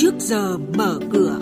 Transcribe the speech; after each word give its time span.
trước 0.00 0.14
giờ 0.18 0.58
mở 0.58 0.98
cửa. 1.12 1.38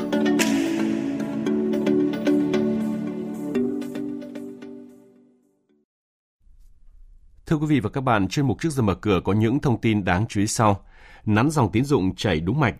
Thưa 7.46 7.56
quý 7.56 7.66
vị 7.66 7.80
và 7.80 7.90
các 7.90 8.00
bạn, 8.00 8.28
chuyên 8.28 8.46
mục 8.46 8.60
trước 8.60 8.70
giờ 8.70 8.82
mở 8.82 8.94
cửa 8.94 9.20
có 9.24 9.32
những 9.32 9.60
thông 9.60 9.80
tin 9.80 10.04
đáng 10.04 10.26
chú 10.28 10.40
ý 10.40 10.46
sau. 10.46 10.84
Nắn 11.26 11.50
dòng 11.50 11.72
tín 11.72 11.84
dụng 11.84 12.14
chảy 12.14 12.40
đúng 12.40 12.60
mạch, 12.60 12.74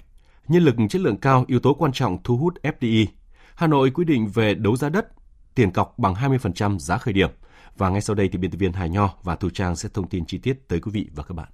nhân 0.49 0.63
lực 0.63 0.75
chất 0.91 1.01
lượng 1.01 1.17
cao 1.17 1.45
yếu 1.49 1.61
tố 1.61 1.75
quan 1.75 1.93
trọng 1.93 2.23
thu 2.23 2.37
hút 2.37 2.55
FDI. 2.63 3.07
Hà 3.55 3.67
Nội 3.67 3.91
quy 3.91 4.05
định 4.05 4.27
về 4.27 4.55
đấu 4.55 4.77
giá 4.77 4.89
đất, 4.89 5.09
tiền 5.55 5.71
cọc 5.71 5.99
bằng 5.99 6.15
20% 6.15 6.79
giá 6.79 6.99
khởi 6.99 7.15
điểm. 7.15 7.31
Và 7.77 7.89
ngay 7.89 8.01
sau 8.01 8.17
đây 8.17 8.29
thì 8.29 8.39
biên 8.39 8.51
tập 8.51 8.59
viên 8.59 8.73
Hải 8.73 8.89
Nho 8.89 9.15
và 9.23 9.37
Thu 9.37 9.51
Trang 9.51 9.77
sẽ 9.77 9.89
thông 9.95 10.09
tin 10.09 10.27
chi 10.27 10.39
tiết 10.39 10.69
tới 10.69 10.81
quý 10.81 10.91
vị 10.95 11.09
và 11.15 11.23
các 11.23 11.35
bạn. 11.35 11.49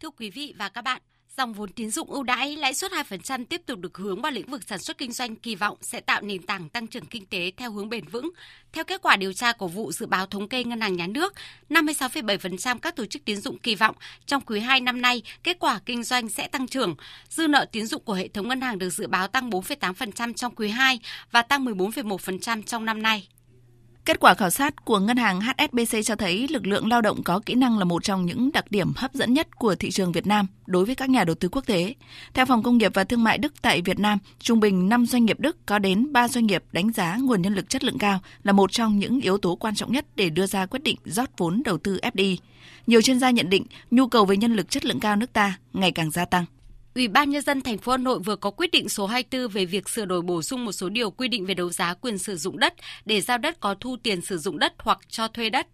Thưa 0.00 0.10
quý 0.10 0.30
vị 0.30 0.54
và 0.58 0.68
các 0.68 0.84
bạn, 0.84 1.02
Dòng 1.36 1.52
vốn 1.52 1.72
tín 1.72 1.90
dụng 1.90 2.10
ưu 2.10 2.22
đãi 2.22 2.56
lãi 2.56 2.74
suất 2.74 2.92
2% 2.92 3.44
tiếp 3.44 3.62
tục 3.66 3.78
được 3.78 3.96
hướng 3.96 4.22
vào 4.22 4.32
lĩnh 4.32 4.50
vực 4.50 4.62
sản 4.66 4.78
xuất 4.78 4.98
kinh 4.98 5.12
doanh 5.12 5.36
kỳ 5.36 5.54
vọng 5.54 5.78
sẽ 5.80 6.00
tạo 6.00 6.20
nền 6.20 6.42
tảng 6.42 6.68
tăng 6.68 6.86
trưởng 6.86 7.06
kinh 7.06 7.26
tế 7.26 7.52
theo 7.56 7.70
hướng 7.70 7.88
bền 7.88 8.04
vững. 8.04 8.30
Theo 8.72 8.84
kết 8.84 9.02
quả 9.02 9.16
điều 9.16 9.32
tra 9.32 9.52
của 9.52 9.68
vụ 9.68 9.92
dự 9.92 10.06
báo 10.06 10.26
thống 10.26 10.48
kê 10.48 10.64
Ngân 10.64 10.80
hàng 10.80 10.96
Nhà 10.96 11.06
nước, 11.06 11.34
56,7% 11.70 12.78
các 12.78 12.96
tổ 12.96 13.06
chức 13.06 13.24
tín 13.24 13.36
dụng 13.36 13.58
kỳ 13.58 13.74
vọng 13.74 13.96
trong 14.26 14.42
quý 14.46 14.60
2 14.60 14.80
năm 14.80 15.02
nay 15.02 15.22
kết 15.42 15.56
quả 15.60 15.80
kinh 15.86 16.02
doanh 16.02 16.28
sẽ 16.28 16.48
tăng 16.48 16.66
trưởng. 16.66 16.94
Dư 17.28 17.46
nợ 17.46 17.66
tín 17.72 17.86
dụng 17.86 18.02
của 18.04 18.14
hệ 18.14 18.28
thống 18.28 18.48
ngân 18.48 18.60
hàng 18.60 18.78
được 18.78 18.90
dự 18.90 19.06
báo 19.06 19.28
tăng 19.28 19.50
4,8% 19.50 20.32
trong 20.32 20.54
quý 20.54 20.68
2 20.68 21.00
và 21.30 21.42
tăng 21.42 21.64
14,1% 21.64 22.62
trong 22.62 22.84
năm 22.84 23.02
nay. 23.02 23.28
Kết 24.06 24.20
quả 24.20 24.34
khảo 24.34 24.50
sát 24.50 24.84
của 24.84 24.98
ngân 24.98 25.16
hàng 25.16 25.40
HSBC 25.40 26.04
cho 26.04 26.16
thấy 26.16 26.48
lực 26.50 26.66
lượng 26.66 26.88
lao 26.88 27.00
động 27.00 27.22
có 27.22 27.40
kỹ 27.46 27.54
năng 27.54 27.78
là 27.78 27.84
một 27.84 28.04
trong 28.04 28.26
những 28.26 28.52
đặc 28.52 28.70
điểm 28.70 28.92
hấp 28.96 29.14
dẫn 29.14 29.34
nhất 29.34 29.56
của 29.56 29.74
thị 29.74 29.90
trường 29.90 30.12
Việt 30.12 30.26
Nam 30.26 30.46
đối 30.66 30.84
với 30.84 30.94
các 30.94 31.10
nhà 31.10 31.24
đầu 31.24 31.34
tư 31.34 31.48
quốc 31.48 31.66
tế. 31.66 31.94
Theo 32.34 32.46
Phòng 32.46 32.62
Công 32.62 32.78
nghiệp 32.78 32.92
và 32.94 33.04
Thương 33.04 33.24
mại 33.24 33.38
Đức 33.38 33.62
tại 33.62 33.82
Việt 33.82 33.98
Nam, 33.98 34.18
trung 34.38 34.60
bình 34.60 34.88
5 34.88 35.06
doanh 35.06 35.24
nghiệp 35.24 35.40
Đức 35.40 35.66
có 35.66 35.78
đến 35.78 36.12
3 36.12 36.28
doanh 36.28 36.46
nghiệp 36.46 36.64
đánh 36.72 36.92
giá 36.92 37.16
nguồn 37.20 37.42
nhân 37.42 37.54
lực 37.54 37.68
chất 37.68 37.84
lượng 37.84 37.98
cao 37.98 38.20
là 38.42 38.52
một 38.52 38.72
trong 38.72 38.98
những 38.98 39.20
yếu 39.20 39.38
tố 39.38 39.56
quan 39.56 39.74
trọng 39.74 39.92
nhất 39.92 40.06
để 40.16 40.30
đưa 40.30 40.46
ra 40.46 40.66
quyết 40.66 40.82
định 40.82 40.96
rót 41.04 41.30
vốn 41.36 41.62
đầu 41.64 41.78
tư 41.78 41.98
FDI. 42.02 42.36
Nhiều 42.86 43.02
chuyên 43.02 43.20
gia 43.20 43.30
nhận 43.30 43.50
định 43.50 43.66
nhu 43.90 44.06
cầu 44.06 44.24
về 44.24 44.36
nhân 44.36 44.54
lực 44.54 44.70
chất 44.70 44.84
lượng 44.84 45.00
cao 45.00 45.16
nước 45.16 45.32
ta 45.32 45.58
ngày 45.72 45.92
càng 45.92 46.10
gia 46.10 46.24
tăng. 46.24 46.44
Ủy 46.96 47.08
ban 47.08 47.30
nhân 47.30 47.42
dân 47.42 47.60
thành 47.60 47.78
phố 47.78 47.92
Hà 47.92 47.98
Nội 47.98 48.18
vừa 48.18 48.36
có 48.36 48.50
quyết 48.50 48.70
định 48.70 48.88
số 48.88 49.06
24 49.06 49.48
về 49.48 49.64
việc 49.64 49.88
sửa 49.88 50.04
đổi 50.04 50.22
bổ 50.22 50.42
sung 50.42 50.64
một 50.64 50.72
số 50.72 50.88
điều 50.88 51.10
quy 51.10 51.28
định 51.28 51.46
về 51.46 51.54
đấu 51.54 51.70
giá 51.70 51.94
quyền 51.94 52.18
sử 52.18 52.36
dụng 52.36 52.58
đất 52.58 52.74
để 53.04 53.20
giao 53.20 53.38
đất 53.38 53.60
có 53.60 53.74
thu 53.80 53.96
tiền 54.02 54.20
sử 54.20 54.38
dụng 54.38 54.58
đất 54.58 54.72
hoặc 54.78 54.98
cho 55.08 55.28
thuê 55.28 55.50
đất. 55.50 55.66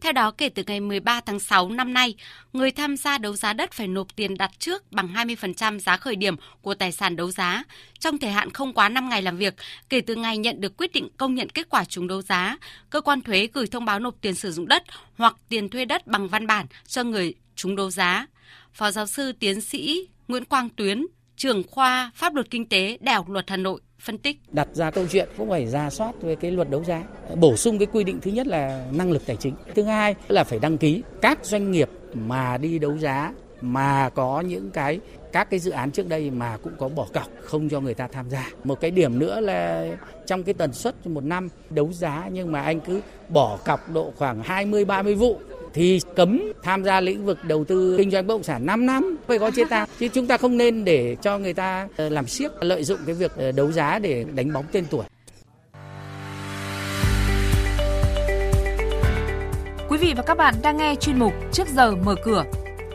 Theo 0.00 0.12
đó, 0.12 0.30
kể 0.30 0.48
từ 0.48 0.62
ngày 0.66 0.80
13 0.80 1.20
tháng 1.20 1.40
6 1.40 1.68
năm 1.68 1.94
nay, 1.94 2.14
người 2.52 2.70
tham 2.70 2.96
gia 2.96 3.18
đấu 3.18 3.36
giá 3.36 3.52
đất 3.52 3.72
phải 3.72 3.88
nộp 3.88 4.16
tiền 4.16 4.38
đặt 4.38 4.50
trước 4.58 4.92
bằng 4.92 5.14
20% 5.14 5.78
giá 5.78 5.96
khởi 5.96 6.16
điểm 6.16 6.36
của 6.62 6.74
tài 6.74 6.92
sản 6.92 7.16
đấu 7.16 7.30
giá 7.30 7.64
trong 7.98 8.18
thời 8.18 8.30
hạn 8.30 8.50
không 8.50 8.72
quá 8.72 8.88
5 8.88 9.08
ngày 9.08 9.22
làm 9.22 9.36
việc 9.36 9.54
kể 9.88 10.00
từ 10.00 10.14
ngày 10.14 10.38
nhận 10.38 10.60
được 10.60 10.76
quyết 10.76 10.92
định 10.92 11.08
công 11.16 11.34
nhận 11.34 11.48
kết 11.48 11.68
quả 11.70 11.84
trúng 11.84 12.08
đấu 12.08 12.22
giá. 12.22 12.56
Cơ 12.90 13.00
quan 13.00 13.20
thuế 13.20 13.48
gửi 13.52 13.66
thông 13.66 13.84
báo 13.84 13.98
nộp 13.98 14.14
tiền 14.20 14.34
sử 14.34 14.52
dụng 14.52 14.68
đất 14.68 14.82
hoặc 15.16 15.36
tiền 15.48 15.68
thuê 15.68 15.84
đất 15.84 16.06
bằng 16.06 16.28
văn 16.28 16.46
bản 16.46 16.66
cho 16.86 17.04
người 17.04 17.34
trúng 17.62 17.76
đấu 17.76 17.90
giá. 17.90 18.26
Phó 18.72 18.90
giáo 18.90 19.06
sư 19.06 19.32
tiến 19.40 19.60
sĩ 19.60 20.08
Nguyễn 20.28 20.44
Quang 20.44 20.68
Tuyến, 20.76 21.06
trưởng 21.36 21.62
khoa 21.70 22.10
Pháp 22.14 22.34
luật 22.34 22.50
Kinh 22.50 22.68
tế 22.68 22.98
Đại 23.00 23.14
học 23.14 23.28
Luật 23.28 23.50
Hà 23.50 23.56
Nội 23.56 23.80
phân 24.00 24.18
tích. 24.18 24.40
Đặt 24.48 24.68
ra 24.72 24.90
câu 24.90 25.06
chuyện 25.10 25.28
cũng 25.36 25.48
phải 25.48 25.66
ra 25.66 25.90
soát 25.90 26.12
về 26.22 26.34
cái 26.36 26.50
luật 26.50 26.70
đấu 26.70 26.84
giá, 26.84 27.02
bổ 27.36 27.56
sung 27.56 27.78
cái 27.78 27.86
quy 27.92 28.04
định 28.04 28.20
thứ 28.20 28.30
nhất 28.30 28.46
là 28.46 28.86
năng 28.92 29.12
lực 29.12 29.26
tài 29.26 29.36
chính, 29.36 29.54
thứ 29.74 29.82
hai 29.82 30.14
là 30.28 30.44
phải 30.44 30.58
đăng 30.58 30.78
ký 30.78 31.02
các 31.20 31.38
doanh 31.42 31.70
nghiệp 31.72 31.90
mà 32.14 32.58
đi 32.58 32.78
đấu 32.78 32.98
giá 32.98 33.32
mà 33.60 34.08
có 34.08 34.40
những 34.40 34.70
cái 34.70 35.00
các 35.32 35.50
cái 35.50 35.60
dự 35.60 35.70
án 35.70 35.90
trước 35.90 36.08
đây 36.08 36.30
mà 36.30 36.56
cũng 36.62 36.72
có 36.78 36.88
bỏ 36.88 37.06
cọc 37.12 37.26
không 37.40 37.68
cho 37.68 37.80
người 37.80 37.94
ta 37.94 38.08
tham 38.08 38.30
gia. 38.30 38.50
Một 38.64 38.80
cái 38.80 38.90
điểm 38.90 39.18
nữa 39.18 39.40
là 39.40 39.88
trong 40.26 40.42
cái 40.42 40.54
tần 40.54 40.72
suất 40.72 41.06
một 41.06 41.24
năm 41.24 41.48
đấu 41.70 41.92
giá 41.92 42.28
nhưng 42.32 42.52
mà 42.52 42.62
anh 42.62 42.80
cứ 42.80 43.00
bỏ 43.28 43.58
cọc 43.64 43.90
độ 43.90 44.12
khoảng 44.16 44.42
20 44.42 44.84
30 44.84 45.14
vụ 45.14 45.40
thì 45.74 46.00
cấm 46.16 46.52
tham 46.62 46.84
gia 46.84 47.00
lĩnh 47.00 47.26
vực 47.26 47.44
đầu 47.44 47.64
tư 47.64 47.94
kinh 47.98 48.10
doanh 48.10 48.26
bất 48.26 48.34
động 48.34 48.42
sản 48.42 48.66
5 48.66 48.86
năm 48.86 49.16
phải 49.26 49.38
có 49.38 49.50
chế 49.50 49.64
tài 49.70 49.86
chứ 49.98 50.08
chúng 50.08 50.26
ta 50.26 50.36
không 50.36 50.56
nên 50.56 50.84
để 50.84 51.16
cho 51.22 51.38
người 51.38 51.54
ta 51.54 51.88
ờ, 51.96 52.08
làm 52.08 52.26
siếc 52.26 52.62
lợi 52.62 52.84
dụng 52.84 52.98
cái 53.06 53.14
việc 53.14 53.32
ờ, 53.36 53.52
đấu 53.52 53.72
giá 53.72 53.98
để 53.98 54.24
đánh 54.34 54.52
bóng 54.52 54.64
tên 54.72 54.84
tuổi. 54.90 55.04
Quý 59.88 59.98
vị 59.98 60.14
và 60.16 60.22
các 60.22 60.36
bạn 60.36 60.54
đang 60.62 60.76
nghe 60.76 60.94
chuyên 60.94 61.18
mục 61.18 61.32
Trước 61.52 61.68
giờ 61.68 61.94
mở 61.94 62.14
cửa. 62.24 62.44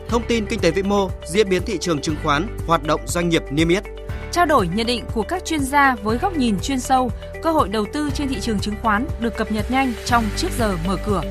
Thông 0.08 0.22
tin 0.28 0.46
kinh 0.46 0.60
tế 0.60 0.70
vĩ 0.70 0.82
mô, 0.82 1.10
diễn 1.26 1.48
biến 1.48 1.62
thị 1.66 1.78
trường 1.80 2.00
chứng 2.00 2.16
khoán, 2.22 2.46
hoạt 2.66 2.84
động 2.86 3.00
doanh 3.06 3.28
nghiệp 3.28 3.42
niêm 3.50 3.68
yết. 3.68 3.84
Trao 4.32 4.46
đổi 4.46 4.68
nhận 4.74 4.86
định 4.86 5.04
của 5.14 5.22
các 5.22 5.44
chuyên 5.44 5.60
gia 5.60 5.94
với 5.94 6.18
góc 6.18 6.36
nhìn 6.36 6.60
chuyên 6.62 6.80
sâu, 6.80 7.10
cơ 7.42 7.52
hội 7.52 7.68
đầu 7.68 7.86
tư 7.92 8.10
trên 8.14 8.28
thị 8.28 8.36
trường 8.40 8.60
chứng 8.60 8.74
khoán 8.82 9.06
được 9.20 9.36
cập 9.36 9.52
nhật 9.52 9.70
nhanh 9.70 9.92
trong 10.04 10.24
Trước 10.36 10.48
giờ 10.58 10.76
mở 10.86 10.96
cửa. 11.06 11.22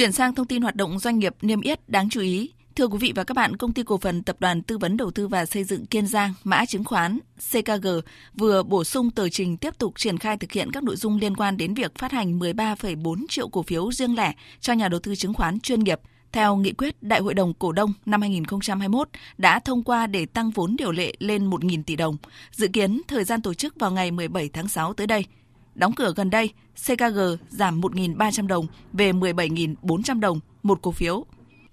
Chuyển 0.00 0.12
sang 0.12 0.34
thông 0.34 0.46
tin 0.46 0.62
hoạt 0.62 0.76
động 0.76 0.98
doanh 0.98 1.18
nghiệp 1.18 1.34
niêm 1.42 1.60
yết 1.60 1.88
đáng 1.88 2.08
chú 2.10 2.20
ý. 2.20 2.50
Thưa 2.76 2.86
quý 2.86 2.98
vị 2.98 3.12
và 3.16 3.24
các 3.24 3.34
bạn, 3.34 3.56
công 3.56 3.72
ty 3.72 3.82
cổ 3.82 3.98
phần 3.98 4.22
tập 4.22 4.36
đoàn 4.38 4.62
tư 4.62 4.78
vấn 4.78 4.96
đầu 4.96 5.10
tư 5.10 5.28
và 5.28 5.46
xây 5.46 5.64
dựng 5.64 5.86
Kiên 5.86 6.06
Giang, 6.06 6.34
mã 6.44 6.64
chứng 6.64 6.84
khoán 6.84 7.18
CKG 7.52 7.88
vừa 8.34 8.62
bổ 8.62 8.84
sung 8.84 9.10
tờ 9.10 9.28
trình 9.28 9.56
tiếp 9.56 9.78
tục 9.78 9.94
triển 9.96 10.18
khai 10.18 10.36
thực 10.36 10.52
hiện 10.52 10.70
các 10.72 10.82
nội 10.82 10.96
dung 10.96 11.18
liên 11.18 11.36
quan 11.36 11.56
đến 11.56 11.74
việc 11.74 11.98
phát 11.98 12.12
hành 12.12 12.38
13,4 12.38 13.24
triệu 13.28 13.48
cổ 13.48 13.62
phiếu 13.62 13.92
riêng 13.92 14.16
lẻ 14.16 14.32
cho 14.60 14.72
nhà 14.72 14.88
đầu 14.88 15.00
tư 15.00 15.14
chứng 15.14 15.34
khoán 15.34 15.60
chuyên 15.60 15.80
nghiệp 15.80 16.00
theo 16.32 16.56
nghị 16.56 16.72
quyết 16.72 17.02
Đại 17.02 17.20
hội 17.20 17.34
đồng 17.34 17.54
cổ 17.54 17.72
đông 17.72 17.92
năm 18.06 18.20
2021 18.20 19.08
đã 19.38 19.58
thông 19.58 19.82
qua 19.82 20.06
để 20.06 20.26
tăng 20.26 20.50
vốn 20.50 20.76
điều 20.76 20.92
lệ 20.92 21.12
lên 21.18 21.50
1.000 21.50 21.82
tỷ 21.82 21.96
đồng, 21.96 22.16
dự 22.50 22.68
kiến 22.68 23.00
thời 23.08 23.24
gian 23.24 23.42
tổ 23.42 23.54
chức 23.54 23.74
vào 23.78 23.90
ngày 23.90 24.10
17 24.10 24.48
tháng 24.48 24.68
6 24.68 24.94
tới 24.94 25.06
đây. 25.06 25.24
Đóng 25.80 25.92
cửa 25.92 26.12
gần 26.16 26.30
đây, 26.30 26.50
CKG 26.86 27.18
giảm 27.48 27.80
1.300 27.80 28.46
đồng 28.46 28.66
về 28.92 29.12
17.400 29.12 30.20
đồng 30.20 30.40
một 30.62 30.82
cổ 30.82 30.90
phiếu. 30.90 31.24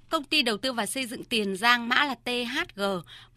Công 0.10 0.24
ty 0.24 0.42
đầu 0.42 0.58
tư 0.58 0.74
và 0.74 0.86
xây 0.86 1.06
dựng 1.06 1.24
Tiền 1.24 1.56
Giang 1.56 1.90
mã 1.90 2.06
là 2.06 2.16
THG 2.26 2.82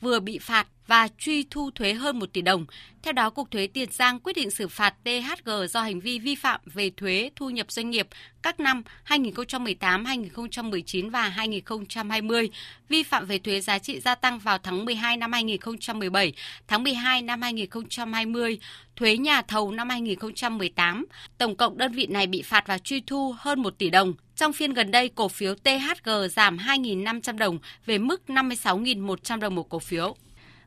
vừa 0.00 0.20
bị 0.20 0.38
phạt 0.38 0.66
và 0.86 1.08
truy 1.18 1.46
thu 1.50 1.70
thuế 1.74 1.92
hơn 1.92 2.18
1 2.18 2.32
tỷ 2.32 2.42
đồng. 2.42 2.66
Theo 3.02 3.12
đó, 3.12 3.30
Cục 3.30 3.50
Thuế 3.50 3.66
Tiền 3.66 3.88
Giang 3.92 4.20
quyết 4.20 4.36
định 4.36 4.50
xử 4.50 4.68
phạt 4.68 4.94
THG 5.04 5.50
do 5.70 5.82
hành 5.82 6.00
vi 6.00 6.18
vi 6.18 6.34
phạm 6.34 6.60
về 6.64 6.90
thuế 6.96 7.30
thu 7.36 7.50
nhập 7.50 7.72
doanh 7.72 7.90
nghiệp 7.90 8.08
các 8.42 8.60
năm 8.60 8.82
2018, 9.02 10.04
2019 10.04 11.10
và 11.10 11.28
2020, 11.28 12.50
vi 12.88 13.02
phạm 13.02 13.26
về 13.26 13.38
thuế 13.38 13.60
giá 13.60 13.78
trị 13.78 14.00
gia 14.00 14.14
tăng 14.14 14.38
vào 14.38 14.58
tháng 14.58 14.84
12 14.84 15.16
năm 15.16 15.32
2017, 15.32 16.32
tháng 16.68 16.82
12 16.82 17.22
năm 17.22 17.42
2020, 17.42 18.58
thuế 18.96 19.16
nhà 19.16 19.42
thầu 19.42 19.72
năm 19.72 19.88
2018. 19.88 21.06
Tổng 21.38 21.56
cộng 21.56 21.78
đơn 21.78 21.92
vị 21.92 22.06
này 22.06 22.26
bị 22.26 22.42
phạt 22.42 22.64
và 22.66 22.78
truy 22.78 23.00
thu 23.00 23.34
hơn 23.38 23.62
1 23.62 23.78
tỷ 23.78 23.90
đồng. 23.90 24.14
Trong 24.40 24.52
phiên 24.52 24.72
gần 24.72 24.90
đây, 24.90 25.08
cổ 25.08 25.28
phiếu 25.28 25.54
THG 25.54 26.10
giảm 26.30 26.56
2.500 26.56 27.38
đồng 27.38 27.58
về 27.86 27.98
mức 27.98 28.22
56.100 28.28 29.38
đồng 29.38 29.54
một 29.54 29.68
cổ 29.68 29.78
phiếu. 29.78 30.16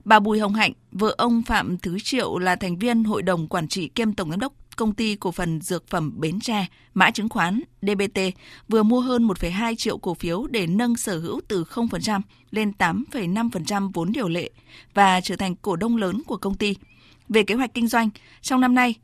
Bà 0.05 0.19
Bùi 0.19 0.39
Hồng 0.39 0.53
Hạnh, 0.53 0.73
vợ 0.91 1.15
ông 1.17 1.41
Phạm 1.43 1.77
Thứ 1.77 1.99
Triệu 1.99 2.37
là 2.37 2.55
thành 2.55 2.77
viên 2.77 3.03
hội 3.03 3.21
đồng 3.21 3.47
quản 3.47 3.67
trị 3.67 3.87
kiêm 3.87 4.13
tổng 4.13 4.29
giám 4.29 4.39
đốc 4.39 4.53
công 4.75 4.93
ty 4.93 5.15
cổ 5.15 5.31
phần 5.31 5.61
dược 5.61 5.87
phẩm 5.87 6.13
Bến 6.19 6.39
Tre, 6.39 6.67
mã 6.93 7.11
chứng 7.11 7.29
khoán 7.29 7.61
DBT 7.81 8.19
vừa 8.67 8.83
mua 8.83 8.99
hơn 8.99 9.27
1,2 9.27 9.75
triệu 9.75 9.97
cổ 9.97 10.13
phiếu 10.13 10.47
để 10.47 10.67
nâng 10.67 10.95
sở 10.95 11.19
hữu 11.19 11.41
từ 11.47 11.63
0% 11.63 12.21
lên 12.51 12.71
8,5% 12.77 13.91
vốn 13.93 14.11
điều 14.11 14.27
lệ 14.27 14.49
và 14.93 15.21
trở 15.21 15.35
thành 15.35 15.55
cổ 15.55 15.75
đông 15.75 15.97
lớn 15.97 16.21
của 16.27 16.37
công 16.37 16.55
ty. 16.55 16.75
Về 17.29 17.43
kế 17.43 17.55
hoạch 17.55 17.73
kinh 17.73 17.87
doanh, 17.87 18.09
trong 18.41 18.61
năm 18.61 18.75
nay, 18.75 18.95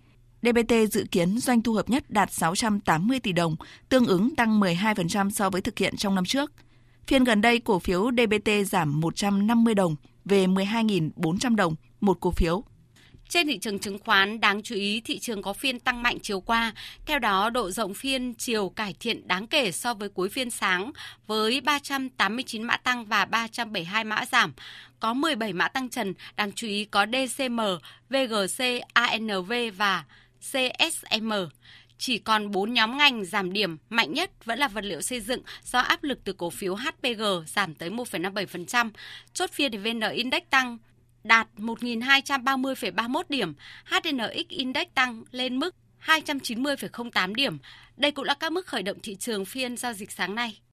DBT 0.41 0.73
dự 0.91 1.05
kiến 1.11 1.37
doanh 1.37 1.61
thu 1.61 1.73
hợp 1.73 1.89
nhất 1.89 2.03
đạt 2.09 2.33
680 2.33 3.19
tỷ 3.19 3.31
đồng, 3.31 3.55
tương 3.89 4.05
ứng 4.05 4.35
tăng 4.35 4.59
12% 4.59 5.29
so 5.29 5.49
với 5.49 5.61
thực 5.61 5.77
hiện 5.77 5.97
trong 5.97 6.15
năm 6.15 6.25
trước. 6.25 6.51
Phiên 7.07 7.23
gần 7.23 7.41
đây, 7.41 7.59
cổ 7.59 7.79
phiếu 7.79 8.11
DBT 8.11 8.51
giảm 8.65 8.99
150 9.01 9.75
đồng 9.75 9.95
về 10.25 10.47
12.400 10.47 11.55
đồng 11.55 11.75
một 12.01 12.17
cổ 12.19 12.31
phiếu. 12.31 12.63
Trên 13.29 13.47
thị 13.47 13.57
trường 13.57 13.79
chứng 13.79 13.99
khoán, 13.99 14.39
đáng 14.39 14.61
chú 14.63 14.75
ý 14.75 15.01
thị 15.01 15.19
trường 15.19 15.41
có 15.41 15.53
phiên 15.53 15.79
tăng 15.79 16.03
mạnh 16.03 16.17
chiều 16.21 16.41
qua. 16.41 16.73
Theo 17.05 17.19
đó, 17.19 17.49
độ 17.49 17.71
rộng 17.71 17.93
phiên 17.93 18.33
chiều 18.33 18.69
cải 18.69 18.95
thiện 18.99 19.27
đáng 19.27 19.47
kể 19.47 19.71
so 19.71 19.93
với 19.93 20.09
cuối 20.09 20.29
phiên 20.29 20.49
sáng 20.49 20.91
với 21.27 21.61
389 21.61 22.63
mã 22.63 22.77
tăng 22.77 23.05
và 23.05 23.25
372 23.25 24.03
mã 24.03 24.25
giảm. 24.31 24.53
Có 24.99 25.13
17 25.13 25.53
mã 25.53 25.67
tăng 25.67 25.89
trần, 25.89 26.13
đáng 26.35 26.51
chú 26.51 26.67
ý 26.67 26.85
có 26.85 27.05
DCM, 27.05 27.59
VGC, 28.09 28.63
ANV 28.93 29.53
và 29.77 30.03
CSM 30.41 31.33
chỉ 31.97 32.17
còn 32.17 32.51
4 32.51 32.73
nhóm 32.73 32.97
ngành 32.97 33.25
giảm 33.25 33.53
điểm, 33.53 33.77
mạnh 33.89 34.13
nhất 34.13 34.45
vẫn 34.45 34.59
là 34.59 34.67
vật 34.67 34.83
liệu 34.83 35.01
xây 35.01 35.21
dựng 35.21 35.41
do 35.63 35.79
áp 35.79 36.03
lực 36.03 36.19
từ 36.23 36.33
cổ 36.33 36.49
phiếu 36.49 36.75
HPG 36.75 37.23
giảm 37.47 37.75
tới 37.75 37.89
1,57%. 37.89 38.91
Chốt 39.33 39.51
phiên 39.51 39.71
thì 39.71 39.77
VN 39.77 39.99
Index 39.99 40.43
tăng 40.49 40.77
đạt 41.23 41.47
1.230,31 41.57 43.23
điểm, 43.29 43.53
HNX 43.85 44.47
Index 44.49 44.87
tăng 44.93 45.23
lên 45.31 45.59
mức 45.59 45.75
290,08 46.05 47.33
điểm. 47.33 47.57
Đây 47.97 48.11
cũng 48.11 48.25
là 48.25 48.33
các 48.33 48.51
mức 48.51 48.67
khởi 48.67 48.83
động 48.83 48.97
thị 49.03 49.15
trường 49.15 49.45
phiên 49.45 49.77
giao 49.77 49.93
dịch 49.93 50.11
sáng 50.11 50.35
nay. 50.35 50.59